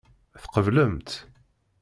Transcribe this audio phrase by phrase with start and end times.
[0.43, 1.09] Tqeblemt?